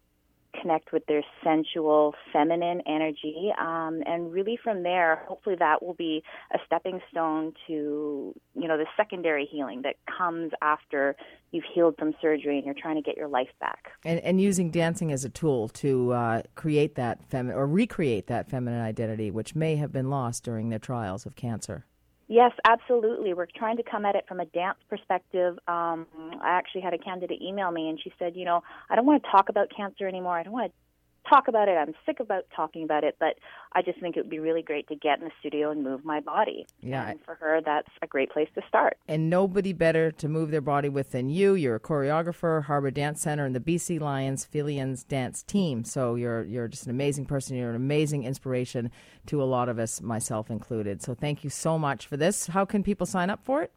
[0.62, 6.24] connect with their sensual feminine energy um, and really from there hopefully that will be
[6.53, 11.16] a stepping stone to you know the secondary healing that comes after
[11.51, 13.91] you've healed from surgery and you're trying to get your life back.
[14.03, 18.49] And, and using dancing as a tool to uh, create that feminine or recreate that
[18.49, 21.86] feminine identity which may have been lost during their trials of cancer
[22.28, 23.34] Yes, absolutely.
[23.34, 25.57] We're trying to come at it from a dance perspective.
[25.67, 26.05] Um,
[26.41, 29.23] I actually had a candidate email me, and she said, "You know, I don't want
[29.23, 30.34] to talk about cancer anymore.
[30.38, 30.86] I don't want to
[31.30, 31.73] talk about it.
[31.73, 33.39] I'm sick about talking about it, but
[33.73, 36.03] I just think it would be really great to get in the studio and move
[36.05, 36.65] my body.
[36.82, 37.09] Yeah.
[37.09, 38.97] And for her, that's a great place to start.
[39.07, 41.53] And nobody better to move their body with than you.
[41.53, 45.84] You're a choreographer, Harbor Dance Center, and the BC Lions Felions dance team.
[45.84, 47.57] So you're you're just an amazing person.
[47.57, 48.91] You're an amazing inspiration
[49.28, 51.01] to a lot of us, myself included.
[51.01, 52.47] So thank you so much for this.
[52.47, 53.71] How can people sign up for it?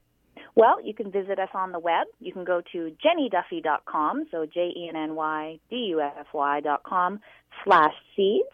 [0.55, 2.07] Well, you can visit us on the web.
[2.20, 6.26] You can go to jennyduffy.com, so J E N N Y D U F F
[6.32, 7.20] Y.com
[7.64, 8.48] slash seeds,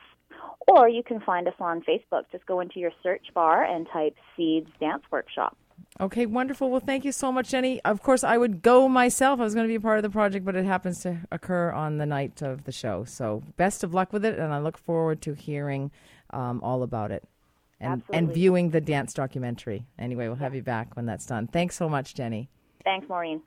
[0.66, 2.24] or you can find us on Facebook.
[2.30, 5.56] Just go into your search bar and type Seeds Dance Workshop.
[5.98, 6.70] Okay, wonderful.
[6.70, 7.80] Well, thank you so much, Jenny.
[7.84, 9.40] Of course, I would go myself.
[9.40, 11.70] I was going to be a part of the project, but it happens to occur
[11.70, 13.04] on the night of the show.
[13.04, 15.90] So, best of luck with it, and I look forward to hearing
[16.30, 17.24] um, all about it
[17.80, 19.86] and and viewing the dance documentary.
[19.98, 21.46] Anyway, we'll have you back when that's done.
[21.46, 22.48] Thanks so much, Jenny.
[22.84, 23.42] Thanks, Maureen.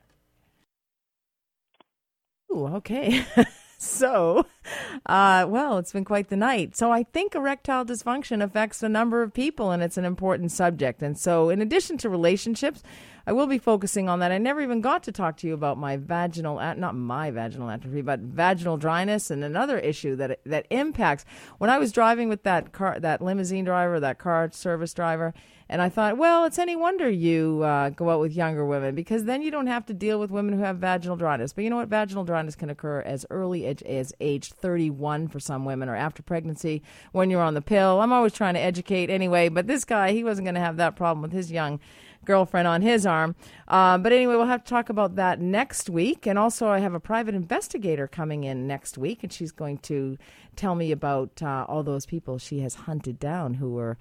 [2.52, 3.24] Ooh, okay.
[3.82, 4.44] so,
[5.06, 6.76] uh, well, it's been quite the night.
[6.76, 11.02] So, I think erectile dysfunction affects a number of people, and it's an important subject.
[11.02, 12.82] And so, in addition to relationships,
[13.26, 14.32] I will be focusing on that.
[14.32, 18.02] I never even got to talk to you about my vaginal, not my vaginal atrophy,
[18.02, 21.24] but vaginal dryness, and another issue that that impacts.
[21.56, 25.32] When I was driving with that car, that limousine driver, that car service driver,
[25.70, 29.22] and I thought, well, it's any wonder you uh, go out with younger women because
[29.24, 31.52] then you don't have to deal with women who have vaginal dryness.
[31.52, 31.86] But you know what?
[31.86, 36.24] Vaginal dryness can occur as early as, as age 31 for some women or after
[36.24, 38.00] pregnancy when you're on the pill.
[38.00, 40.96] I'm always trying to educate anyway, but this guy, he wasn't going to have that
[40.96, 41.78] problem with his young
[42.24, 43.36] girlfriend on his arm.
[43.68, 46.26] Uh, but anyway, we'll have to talk about that next week.
[46.26, 50.18] And also, I have a private investigator coming in next week, and she's going to
[50.56, 53.96] tell me about uh, all those people she has hunted down who were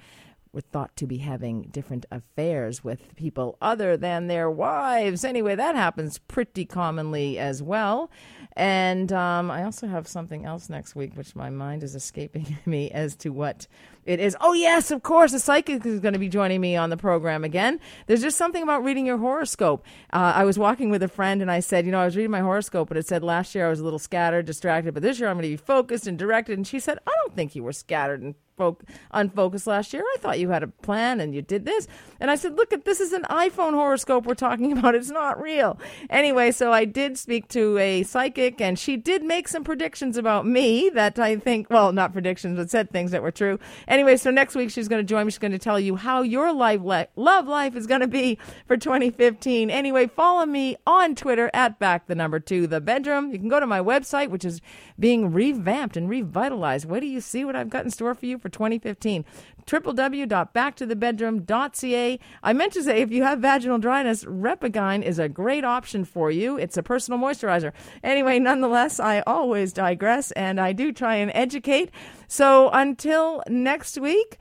[0.51, 5.23] were thought to be having different affairs with people other than their wives.
[5.23, 8.09] Anyway, that happens pretty commonly as well.
[8.55, 12.89] And um, I also have something else next week, which my mind is escaping me
[12.91, 13.67] as to what
[14.05, 14.35] it is.
[14.41, 17.43] Oh, yes, of course, a psychic is going to be joining me on the program
[17.43, 17.79] again.
[18.07, 19.85] There's just something about reading your horoscope.
[20.11, 22.31] Uh, I was walking with a friend and I said, You know, I was reading
[22.31, 25.19] my horoscope, but it said last year I was a little scattered, distracted, but this
[25.19, 26.57] year I'm going to be focused and directed.
[26.57, 28.77] And she said, I don't think you were scattered and fo-
[29.11, 30.03] unfocused last year.
[30.03, 31.87] I thought you had a plan and you did this.
[32.19, 34.93] And I said, Look, at this is an iPhone horoscope we're talking about.
[34.93, 35.79] It's not real.
[36.11, 40.45] Anyway, so I did speak to a psychic and she did make some predictions about
[40.45, 43.59] me that I think, well, not predictions, but said things that were true.
[43.89, 45.31] Anyway, so next week she's going to join me.
[45.31, 48.37] She's going to tell you how your life, li- love life is going to be
[48.67, 49.69] for 2015.
[49.69, 53.31] Anyway, follow me on Twitter at back the number two the bedroom.
[53.31, 54.61] You can go to my website, which is
[54.99, 56.85] being revamped and revitalized.
[56.85, 59.25] Wait do you see what I've got in store for you for 2015
[59.69, 62.19] www.backtothe.bedroom.ca.
[62.43, 66.31] I meant to say if you have vaginal dryness, RepaGyn is a great option for
[66.31, 66.57] you.
[66.57, 67.71] It's a personal moisturizer.
[68.03, 71.91] Anyway, nonetheless, I always digress and I do try and educate.
[72.27, 74.39] So until next week,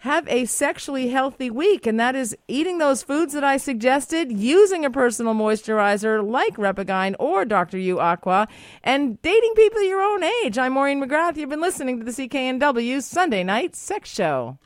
[0.00, 4.86] have a sexually healthy week, and that is eating those foods that I suggested, using
[4.86, 7.76] a personal moisturizer like RepaGyn or Dr.
[7.76, 8.48] U Aqua,
[8.82, 10.56] and dating people your own age.
[10.56, 11.36] I'm Maureen McGrath.
[11.36, 14.56] You've been listening to the CKNW Sunday Night Sex Show.